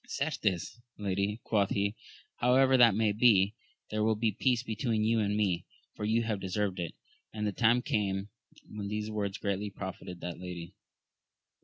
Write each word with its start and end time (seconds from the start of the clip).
Certes, 0.07 0.79
lady, 0.97 1.41
quoth 1.43 1.69
he, 1.69 1.95
however 2.37 2.75
that 2.75 2.95
may 2.95 3.11
be, 3.11 3.53
there 3.91 4.03
will 4.03 4.15
be 4.15 4.31
peace 4.31 4.63
between 4.63 5.03
you 5.03 5.19
and 5.19 5.37
me, 5.37 5.63
for 5.95 6.05
you 6.05 6.23
have 6.23 6.39
deserved 6.39 6.79
it. 6.79 6.95
And 7.31 7.45
the 7.45 7.51
time 7.51 7.83
came 7.83 8.29
when 8.67 8.87
these 8.87 9.11
words 9.11 9.37
greatly 9.37 9.69
profited 9.69 10.19
that 10.21 10.39
lady. 10.39 10.73